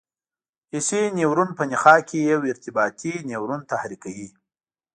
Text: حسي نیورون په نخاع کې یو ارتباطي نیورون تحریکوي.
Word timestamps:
حسي 0.73 1.01
نیورون 1.17 1.49
په 1.57 1.63
نخاع 1.71 1.99
کې 2.09 2.17
یو 2.31 2.41
ارتباطي 2.51 3.13
نیورون 3.29 3.61
تحریکوي. 3.71 4.29